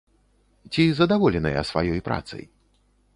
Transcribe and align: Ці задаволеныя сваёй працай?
Ці 0.75 0.83
задаволеныя 0.99 1.65
сваёй 1.73 2.01
працай? 2.09 2.43